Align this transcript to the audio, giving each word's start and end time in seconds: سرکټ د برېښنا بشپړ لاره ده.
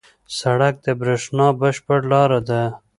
سرکټ 0.37 0.75
د 0.85 0.87
برېښنا 0.99 1.47
بشپړ 1.59 1.99
لاره 2.11 2.39
ده. 2.49 2.63